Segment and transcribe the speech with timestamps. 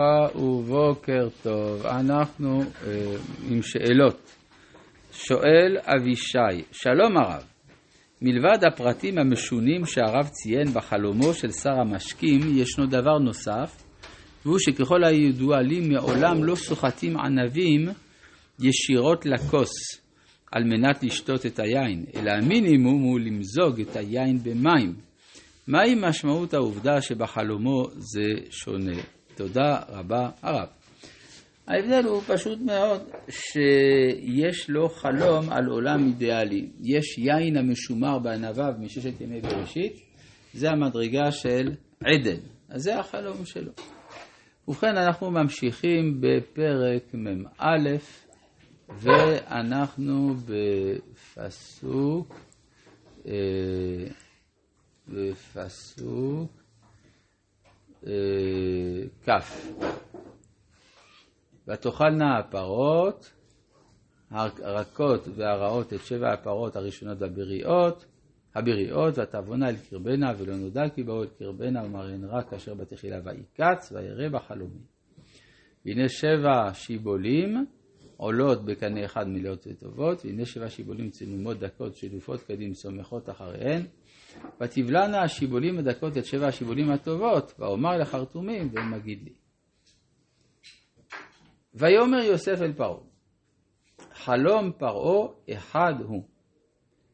[0.00, 1.86] וברכה ובוקר טוב.
[1.86, 3.16] אנחנו אה,
[3.50, 4.34] עם שאלות.
[5.12, 7.42] שואל אבישי, שלום הרב,
[8.22, 13.82] מלבד הפרטים המשונים שהרב ציין בחלומו של שר המשקים, ישנו דבר נוסף,
[14.44, 17.88] והוא שככל הידוע לי מעולם לא סוחטים ענבים
[18.60, 19.72] ישירות לכוס
[20.52, 24.94] על מנת לשתות את היין, אלא המינימום הוא למזוג את היין במים.
[25.66, 29.17] מהי משמעות העובדה שבחלומו זה שונה?
[29.38, 30.68] תודה רבה הרב.
[31.66, 36.68] ההבדל הוא פשוט מאוד שיש לו חלום על עולם אידיאלי.
[36.80, 39.92] יש יין המשומר בענביו מששת ימי בראשית,
[40.52, 41.70] זה המדרגה של
[42.04, 42.40] עדן.
[42.68, 43.72] אז זה החלום שלו.
[44.68, 47.96] ובכן, אנחנו ממשיכים בפרק מ"א,
[48.88, 50.34] ואנחנו
[51.34, 52.40] בפסוק,
[53.26, 53.32] אה,
[55.08, 56.58] בפסוק
[58.06, 58.12] אה,
[59.28, 59.68] כ'.
[61.68, 63.32] ותאכלנה הפרות,
[64.30, 68.04] הרכות והרעות את שבע הפרות הראשונות הבריאות,
[68.54, 73.92] הבריאות, ותבונה אל קרבנה, ולא נודע כי באו אל קרבנה, ומראין רק אשר בתחילה ויקץ,
[73.92, 74.80] וירא בחלומי.
[75.86, 77.66] והנה שבע שיבולים
[78.16, 83.82] עולות בקנה אחד מלאות וטובות, והנה שבע שיבולים צנומות דקות שלופות קדים סומכות אחריהן,
[84.60, 89.32] ותבלענה השיבולים הדקות את שבע השיבולים הטובות, ואומר לחרטומים, ומגיד לי.
[91.74, 93.00] ויאמר יוסף אל פרעה,
[94.12, 96.22] חלום פרעה אחד הוא,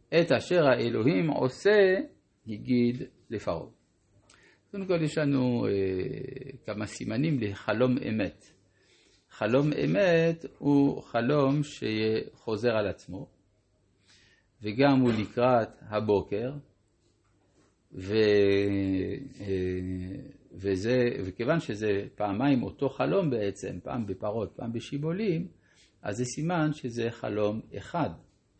[0.08, 1.96] את אשר האלוהים עושה,
[2.46, 3.66] הגיד לפרעה.
[4.70, 5.72] קודם כל יש לנו אה,
[6.66, 8.44] כמה סימנים לחלום אמת.
[9.30, 13.26] חלום אמת הוא חלום שחוזר על עצמו,
[14.62, 16.52] וגם הוא לקראת הבוקר,
[17.94, 18.14] ו,
[19.40, 19.46] אה,
[20.52, 25.48] וזה, וכיוון שזה פעמיים אותו חלום בעצם, פעם בפרות, פעם בשיבולים,
[26.02, 28.10] אז זה סימן שזה חלום אחד,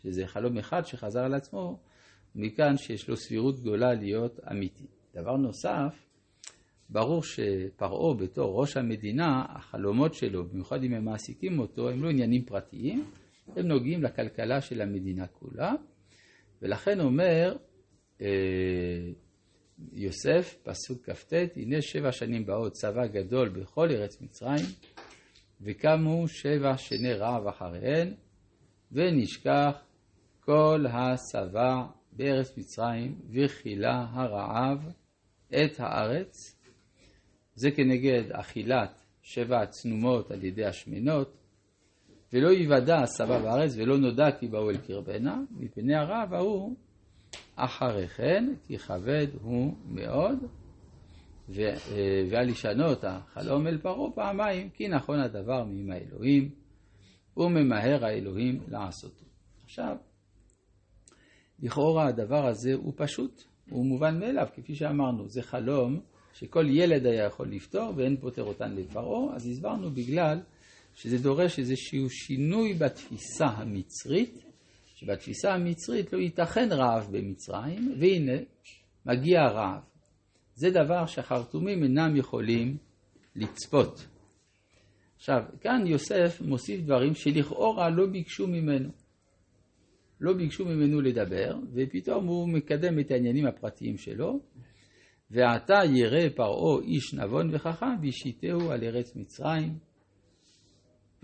[0.03, 1.81] שזה חלום אחד שחזר על עצמו,
[2.35, 4.87] מכאן שיש לו סבירות גדולה להיות אמיתי.
[5.15, 6.05] דבר נוסף,
[6.89, 12.45] ברור שפרעה בתור ראש המדינה, החלומות שלו, במיוחד אם הם מעסיקים אותו, הם לא עניינים
[12.45, 13.05] פרטיים,
[13.57, 15.73] הם נוגעים לכלכלה של המדינה כולה,
[16.63, 17.57] ולכן אומר,
[18.21, 18.27] אה,
[19.93, 24.65] יוסף, פסוק כ"ט, הנה שבע שנים באות צבא גדול בכל ארץ מצרים,
[25.61, 28.15] וקמו שבע שני רעב אחריהן,
[28.93, 29.77] ונשכח
[30.41, 34.79] כל השבע בארץ מצרים, וכילה הרעב
[35.49, 36.61] את הארץ.
[37.55, 41.37] זה כנגד אכילת שבע הצנומות על ידי השמנות,
[42.33, 46.77] ולא יוודע השבע בארץ, ולא נודע כי באו אל קרבנה, מפני הרעב ההוא
[47.57, 50.39] אחרי כן, כי כבד הוא מאוד,
[51.59, 51.75] אה,
[52.31, 56.51] ועל ישנות החלום אל פרעה פעמיים, כי נכון הדבר מעם האלוהים,
[57.37, 59.25] וממהר האלוהים לעשותו.
[59.65, 59.97] עכשיו,
[61.63, 66.01] לכאורה הדבר הזה הוא פשוט, הוא מובן מאליו, כפי שאמרנו, זה חלום
[66.33, 70.41] שכל ילד היה יכול לפתור ואין פותר אותן לפרעה, אז הסברנו בגלל
[70.95, 74.45] שזה דורש איזשהו שינוי בתפיסה המצרית,
[74.95, 78.43] שבתפיסה המצרית לא ייתכן רעב במצרים, והנה,
[79.07, 79.83] מגיע הרעב.
[80.55, 82.77] זה דבר שהחרטומים אינם יכולים
[83.37, 84.07] לצפות.
[85.17, 88.89] עכשיו, כאן יוסף מוסיף דברים שלכאורה לא ביקשו ממנו.
[90.21, 94.41] לא ביקשו ממנו לדבר, ופתאום הוא מקדם את העניינים הפרטיים שלו,
[95.31, 99.79] ועתה ירא פרעה איש נבון וחכם, וישיתהו על ארץ מצרים,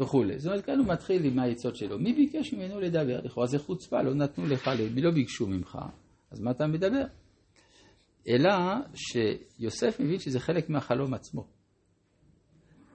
[0.01, 0.39] וכולי.
[0.39, 1.99] זאת אומרת, כאן הוא מתחיל עם העצות שלו.
[1.99, 3.21] מי ביקש ממנו לדבר?
[3.25, 5.79] לכאורה זה חוצפה, לא נתנו לך, לא ביקשו ממך,
[6.31, 7.05] אז מה אתה מדבר?
[8.29, 8.51] אלא
[8.95, 11.47] שיוסף מבין שזה חלק מהחלום עצמו.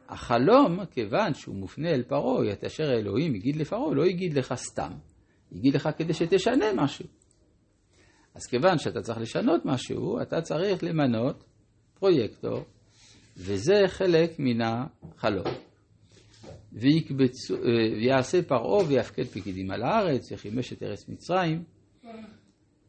[0.09, 4.91] החלום, כיוון שהוא מופנה אל פרעה, את אשר האלוהים הגיד לפרעה, לא הגיד לך סתם,
[5.51, 7.05] הגיד לך כדי שתשנה משהו.
[8.35, 11.43] אז כיוון שאתה צריך לשנות משהו, אתה צריך למנות
[11.99, 12.65] פרויקטור,
[13.37, 15.45] וזה חלק מן החלום.
[16.75, 17.61] ויקבצו, אה,
[17.97, 21.63] ויעשה פרעה ויפקד פקידים על הארץ, וחימש את ארץ מצרים,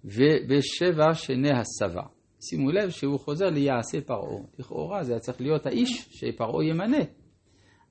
[0.05, 2.03] ובשבע שני הסבה.
[2.41, 4.43] שימו לב שהוא חוזר ליעשה פרעה.
[4.59, 7.05] לכאורה זה היה צריך להיות האיש שפרעה ימנה.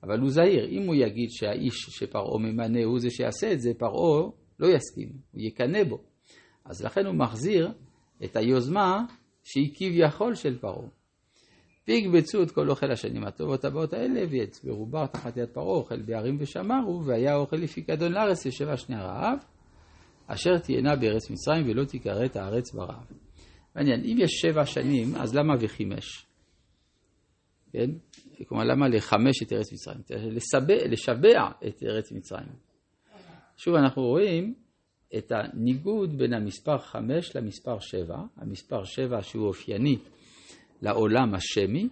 [0.02, 4.30] אבל הוא זהיר, אם הוא יגיד שהאיש שפרעה ממנה הוא זה שיעשה את זה, פרעה
[4.60, 6.02] לא יסכים, הוא יקנא בו.
[6.64, 7.72] אז לכן הוא מחזיר
[8.24, 9.04] את היוזמה
[9.44, 10.88] שהיא כביכול של פרעה.
[11.88, 16.36] ויקבצו את כל אוכל השנים הטובות הבאות האלה, ויצברו בר תחת יד פרעה אוכל בערים
[16.40, 19.38] ושמרו, והיה אוכל לפי גדול לארץ לשבע שני הרעב,
[20.26, 23.06] אשר תהיינה בארץ מצרים ולא תיכרת הארץ ברעב.
[23.74, 26.26] מעניין, אם יש שבע שנים, אז למה וחימש?
[27.72, 27.90] כן?
[28.48, 30.00] כלומר, למה לחמש את ארץ מצרים?
[30.10, 32.52] לשבע, לשבע את ארץ מצרים.
[33.56, 34.54] שוב, אנחנו רואים
[35.16, 39.98] את הניגוד בין המספר חמש למספר שבע, המספר שבע שהוא אופייני
[40.82, 41.88] לעולם השמי,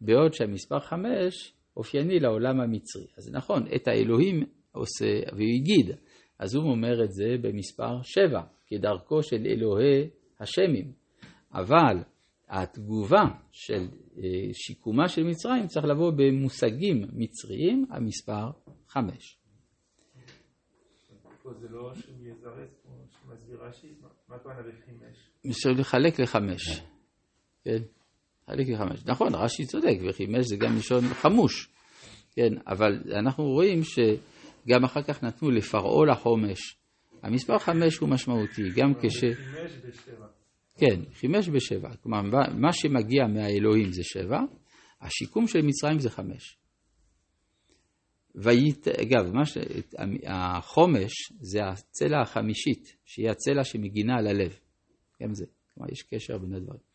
[0.00, 3.06] בעוד שהמספר חמש אופייני לעולם המצרי.
[3.18, 4.42] אז נכון, את האלוהים
[4.72, 5.96] עושה, והוא הגיד,
[6.38, 10.10] אז הוא אומר את זה במספר שבע, כדרכו של אלוהי
[10.40, 10.92] השמים.
[11.52, 11.96] אבל
[12.48, 14.22] התגובה של אה,
[14.52, 18.50] שיקומה של מצרים צריך לבוא במושגים מצריים, המספר
[18.88, 19.38] חמש.
[21.60, 23.94] זה לא שהוא יזרז, כמו שמסביר רש"י,
[24.28, 24.60] מה הכוונה?
[25.50, 26.82] אפשר לחלק לחמש.
[27.64, 27.82] כן,
[28.46, 29.06] חלק לחמש.
[29.06, 31.68] נכון, רש"י צודק, וחימש זה גם לשון חמוש.
[32.32, 36.76] כן, אבל אנחנו רואים שגם אחר כך נתנו לפרעה לחומש.
[37.22, 39.20] המספר חמש הוא משמעותי, גם כש...
[39.20, 40.26] חימש בשבע.
[40.76, 41.96] כן, חימש בשבע.
[42.02, 42.20] כלומר,
[42.58, 44.38] מה שמגיע מהאלוהים זה שבע,
[45.00, 46.56] השיקום של מצרים זה חמש.
[48.34, 48.88] וית...
[48.88, 49.58] אגב, ש...
[50.26, 54.58] החומש זה הצלע החמישית, שהיא הצלע שמגינה על הלב.
[55.22, 55.44] גם זה.
[55.74, 56.93] כלומר, יש קשר בין הדברים.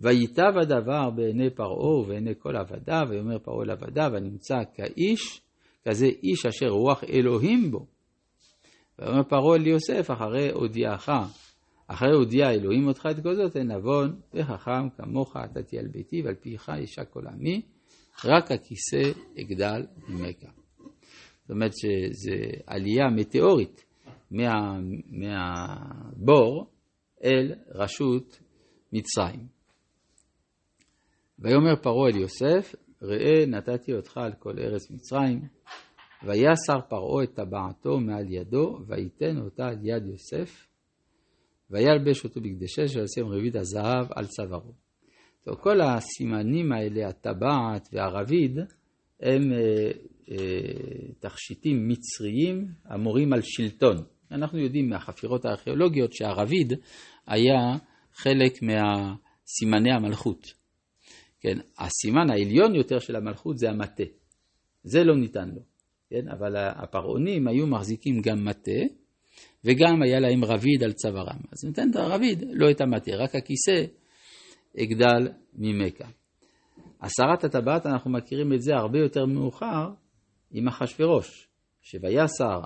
[0.00, 5.40] וייטב הדבר בעיני פרעה ובעיני כל עבדיו, ויאמר פרעה לעבדיו, הנמצא כאיש,
[5.88, 7.86] כזה איש אשר רוח אלוהים בו.
[8.98, 11.08] ויאמר פרעה אל יוסף, אחרי הודיעך,
[11.86, 16.22] אחרי הודיע אלוהים אותך את כל זאת, אין נבון וחכם כמוך אתה תהיה על ביתי,
[16.22, 17.62] ועל פיך ישק כל עמי,
[18.24, 20.52] רק הכיסא אגדל ממך.
[21.42, 22.36] זאת אומרת שזו
[22.66, 23.84] עלייה מטאורית
[24.30, 24.78] מה,
[25.10, 26.66] מהבור
[27.24, 28.40] אל רשות
[28.92, 29.59] מצרים.
[31.40, 35.40] ויאמר פרעה אל יוסף, ראה נתתי אותך על כל ארץ מצרים,
[36.22, 40.66] ויסר פרעה את טבעתו מעל ידו, ויתן אותה על יד יוסף,
[41.70, 44.72] וילבש אותו בגדי שש, וישים רביד הזהב על צווארו.
[45.44, 48.58] טוב, כל הסימנים האלה, הטבעת והרביד,
[49.20, 49.90] הם אה,
[50.30, 53.96] אה, תכשיטים מצריים המורים על שלטון.
[54.30, 56.72] אנחנו יודעים מהחפירות הארכיאולוגיות שהרביד
[57.26, 57.58] היה
[58.14, 60.59] חלק מהסימני המלכות.
[61.40, 64.02] כן, הסימן העליון יותר של המלכות זה המטה.
[64.84, 65.60] זה לא ניתן לו.
[66.10, 68.80] כן, אבל הפרעונים היו מחזיקים גם מטה,
[69.64, 71.40] וגם היה להם רביד על צווארם.
[71.52, 73.84] אז ניתן את הרביד, לא את המטה, רק הכיסא
[74.82, 76.08] אגדל ממכה.
[77.00, 79.90] הסרת הטבעת, אנחנו מכירים את זה הרבה יותר מאוחר
[80.50, 81.48] עם אחשורוש,
[81.82, 82.60] שויסר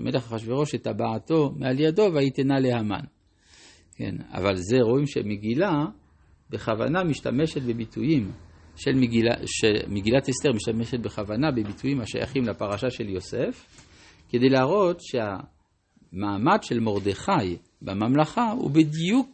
[0.00, 3.04] מלך אחשורוש את טבעתו מעל ידו ויתנה להמן.
[3.96, 5.84] כן, אבל זה רואים שמגילה
[6.50, 8.32] בכוונה משתמשת בביטויים
[8.76, 13.66] של מגילה, שמגילת אסתר משתמשת בכוונה בביטויים השייכים לפרשה של יוסף,
[14.28, 19.28] כדי להראות שהמעמד של מרדכי בממלכה הוא בדיוק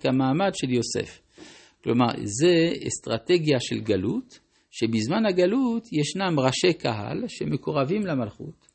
[0.00, 1.20] כמעמד של יוסף.
[1.84, 4.38] כלומר, זה אסטרטגיה של גלות,
[4.70, 8.66] שבזמן הגלות ישנם ראשי קהל שמקורבים למלכות,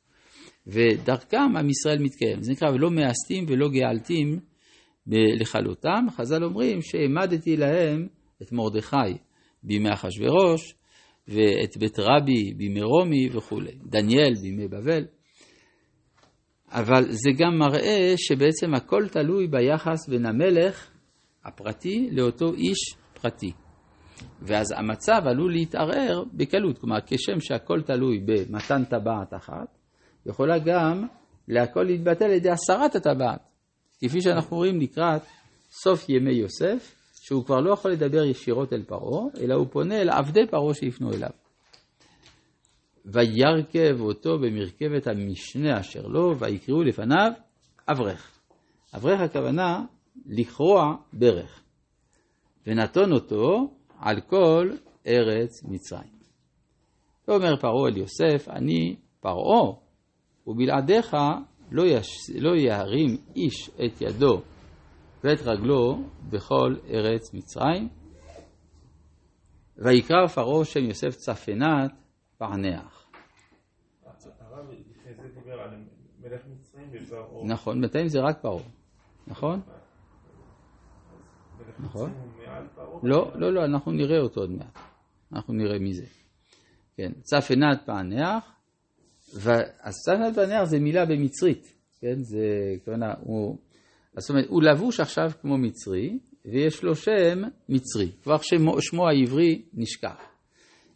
[0.67, 2.41] ודרכם עם ישראל מתקיים.
[2.41, 4.39] זה נקרא ולא מאסתים ולא גאלתים
[5.07, 6.05] לכלותם.
[6.17, 8.07] חז"ל אומרים שהעמדתי להם
[8.41, 9.17] את מרדכי
[9.63, 10.75] בימי אחשורוש,
[11.27, 15.05] ואת בית רבי בימי רומי וכולי, דניאל בימי בבל.
[16.71, 20.89] אבל זה גם מראה שבעצם הכל תלוי ביחס בין המלך
[21.45, 22.77] הפרטי לאותו איש
[23.21, 23.51] פרטי.
[24.41, 29.77] ואז המצב עלול להתערער בקלות, כלומר כשם שהכל תלוי במתן טבעת אחת,
[30.25, 31.07] יכולה גם
[31.47, 33.54] להכל להתבטל על ידי הסרת הטבעת,
[34.01, 35.21] כפי שאנחנו רואים לקראת
[35.71, 40.09] סוף ימי יוסף, שהוא כבר לא יכול לדבר ישירות אל פרעה, אלא הוא פונה אל
[40.09, 41.29] עבדי פרעה שיפנו אליו.
[43.05, 47.31] וירכב אותו במרכבת המשנה אשר לו, ויקראו לפניו
[47.87, 48.31] אברך.
[48.95, 49.85] אברך הכוונה
[50.25, 51.61] לכרוע ברך.
[52.67, 54.69] ונתון אותו על כל
[55.07, 56.15] ארץ מצרים.
[57.27, 59.73] ואומר פרעה אל יוסף, אני פרעה,
[60.47, 61.15] ובלעדיך
[61.71, 62.07] לא, יש,
[62.39, 64.41] לא ירים איש את ידו
[65.23, 67.89] ואת רגלו בכל ארץ מצרים.
[69.77, 71.91] ויקרא פרעה שם יוסף צפנת
[72.35, 72.87] ופרעה.
[77.43, 78.63] נכון, בינתיים זה רק פרעה,
[79.27, 79.61] נכון?
[81.79, 82.11] נכון?
[83.03, 84.79] לא, לא, לא, אנחנו נראה אותו עוד מעט.
[85.33, 86.05] אנחנו נראה מי זה.
[86.97, 88.54] כן, צף עינת פענח,
[90.11, 92.47] עינת פענח זה מילה במצרית, כן, זה,
[92.85, 93.57] כוונה, הוא,
[94.17, 99.61] זאת אומרת, הוא לבוש עכשיו כמו מצרי, ויש לו שם מצרי, כבר שמו, שמו העברי
[99.73, 100.35] נשכח.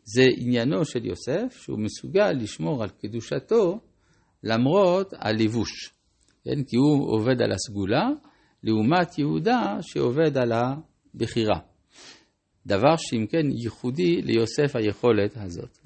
[0.03, 3.79] זה עניינו של יוסף, שהוא מסוגל לשמור על קדושתו
[4.43, 5.93] למרות הלבוש,
[6.43, 8.09] כן, כי הוא עובד על הסגולה,
[8.63, 11.59] לעומת יהודה שעובד על הבחירה.
[12.65, 15.77] דבר שאם כן ייחודי ליוסף היכולת הזאת.